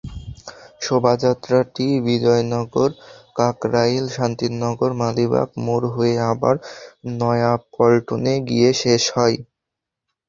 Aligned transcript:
শোভাযাত্রাটি 0.81 1.87
বিজয়নগর, 2.07 2.89
কাকরাইল, 3.35 4.05
শান্তিনগর, 4.15 4.91
মালিবাগ 5.01 5.49
মোড় 5.65 5.87
হয়ে 5.95 6.15
আবার 6.31 6.55
নয়াপল্টনে 7.19 8.33
গিয়ে 8.49 8.69
শেষ 8.83 9.03
হয়। 9.15 9.37